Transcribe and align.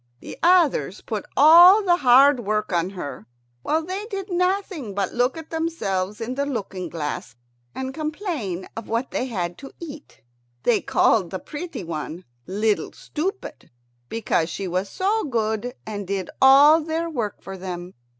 The 0.19 0.35
others 0.41 1.01
put 1.01 1.27
all 1.37 1.83
the 1.83 1.97
hard 1.97 2.39
work 2.39 2.73
on 2.73 2.89
her, 2.89 3.27
while 3.61 3.83
they 3.85 4.07
did 4.07 4.31
nothing 4.31 4.95
but 4.95 5.13
look 5.13 5.37
at 5.37 5.51
themselves 5.51 6.19
in 6.19 6.33
the 6.33 6.43
looking 6.47 6.89
glass 6.89 7.35
and 7.75 7.93
complain 7.93 8.67
of 8.75 8.87
what 8.89 9.11
they 9.11 9.27
had 9.27 9.59
to 9.59 9.71
eat. 9.79 10.21
They 10.63 10.81
called 10.81 11.29
the 11.29 11.37
pretty 11.37 11.83
one 11.83 12.25
"Little 12.47 12.91
Stupid," 12.93 13.69
because 14.09 14.49
she 14.49 14.67
was 14.67 14.89
so 14.89 15.23
good 15.25 15.75
and 15.85 16.07
did 16.07 16.31
all 16.41 16.81
their 16.83 17.07
work 17.07 17.43
for 17.43 17.55
them. 17.55 17.93